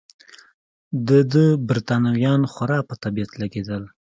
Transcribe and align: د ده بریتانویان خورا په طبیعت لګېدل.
د 1.07 1.09
ده 1.31 1.45
بریتانویان 1.67 2.41
خورا 2.53 2.79
په 2.87 2.95
طبیعت 3.03 3.31
لګېدل. 3.41 3.83